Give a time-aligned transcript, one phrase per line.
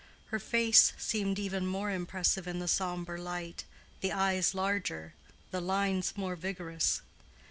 [0.29, 3.65] Her face seemed even more impressive in the sombre light,
[3.99, 5.13] the eyes larger,
[5.51, 7.03] the lines more vigorous.